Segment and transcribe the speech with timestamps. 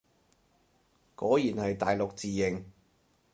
[1.15, 2.65] 果然係大陸字形